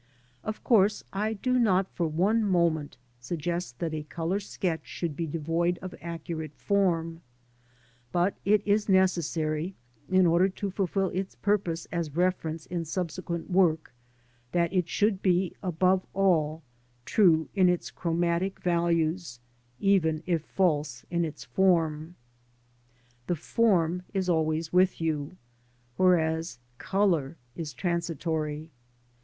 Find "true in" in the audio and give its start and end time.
17.05-17.69